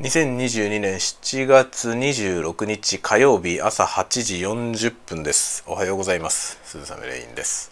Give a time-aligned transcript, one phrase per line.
[0.00, 5.62] 2022年7月26日火曜日朝8時40分です。
[5.66, 6.58] おはようございます。
[6.64, 7.70] 鈴雨レインです。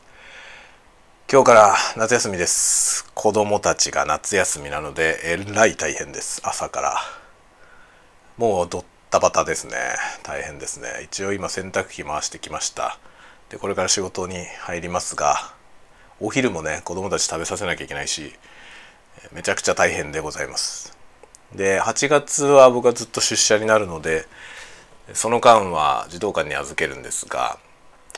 [1.33, 3.11] 今日から夏休みです。
[3.15, 6.43] 子供たちが夏休みなのでえらい大変です。
[6.45, 6.97] 朝から。
[8.37, 9.73] もうドッタバタですね。
[10.23, 10.89] 大変ですね。
[11.05, 12.99] 一応今洗濯機回してきました。
[13.49, 15.55] でこれから仕事に入りますが
[16.21, 18.35] お昼もね子供たち食べさせなきゃいけないし
[19.33, 20.98] めちゃくちゃ大変でございます。
[21.55, 24.27] で8月は僕はずっと出社になるので
[25.15, 27.59] その間は児童館に預けるんですが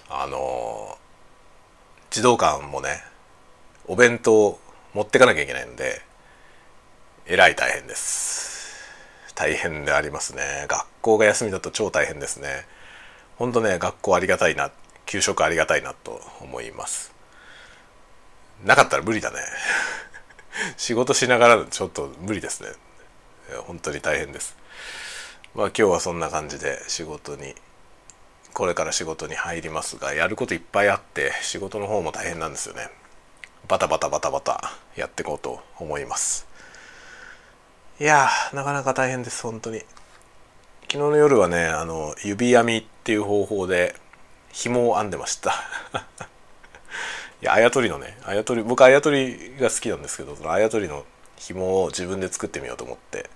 [0.09, 0.99] あの
[2.11, 3.03] 児童館もね
[3.87, 4.59] お弁当
[4.95, 6.03] 持ってかなきゃいけないので
[7.27, 8.51] えらい大変です。
[9.37, 10.67] 大変でありますね。
[10.69, 12.67] 学校が休みだと超大変ですね。
[13.37, 14.73] ほんとね学校ありがたいな
[15.07, 17.15] 給食ありがたいなと思います。
[18.65, 19.39] なかったら無理だね。
[20.77, 22.71] 仕事しながらちょっと無理ですね。
[23.59, 24.57] 本当に大変です。
[25.55, 27.55] まあ今日はそんな感じで仕事に
[28.53, 32.89] これから仕事に入りますがやることいっぱいあって仕事の方も大変なんですよね。
[33.69, 36.47] バタバタバタバタやっていこうと思います。
[38.01, 39.81] いやなかなか大変です本当に。
[40.83, 43.95] 昨日の夜はねあの指編みっていう方法で
[44.53, 45.55] 紐を編んでました。
[47.43, 51.05] いやあやとりのねあやとり僕あやとりが好きなんですけどそのあやとりの
[51.37, 53.31] 紐を自分で作ってみようと思って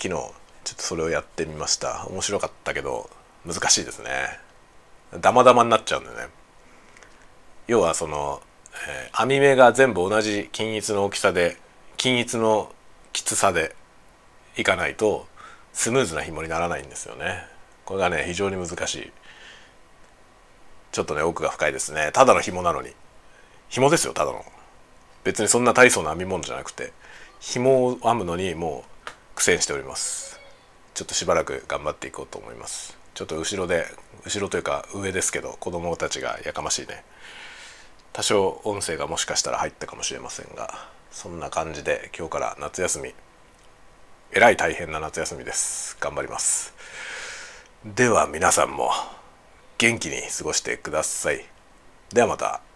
[0.00, 0.30] 昨日ちょ
[0.74, 2.06] っとそれをやってみました。
[2.06, 3.10] 面白かったけど
[3.44, 4.38] 難しいですね。
[5.20, 6.26] ダマダマになっちゃうんだよね。
[7.66, 8.40] 要はその、
[8.88, 11.56] えー、網目が全部同じ均一の大きさで
[11.96, 12.72] 均一の
[13.12, 13.74] きつさで
[14.56, 15.26] いかないと
[15.72, 17.44] スムーズな紐にならないんですよね。
[17.84, 19.12] これがね非常に難しい。
[20.92, 22.10] ちょっとね奥が深いですね。
[22.12, 22.90] ただの紐なのに。
[23.68, 24.44] 紐ですよただの。
[25.24, 26.92] 別にそんな大層な編み物じゃなくて
[27.40, 28.97] 紐を編むのにもう
[29.38, 30.40] 苦戦しております。
[30.94, 32.98] ちょっとしばらく頑張っていこうと思います。
[33.14, 33.86] ちょっと後ろで
[34.24, 37.04] 後ろというか上ですけど子供たちがやかましいね。
[38.12, 43.14] 多少音声がもしかしたら入ったかもしれませんがそんな感じで今日から夏休み。
[44.32, 45.96] えらい大変な夏休みです。
[46.00, 46.74] 頑張ります。
[47.84, 48.90] では皆さんも
[49.78, 51.46] 元気に過ごしてください。
[52.12, 52.67] ではまた。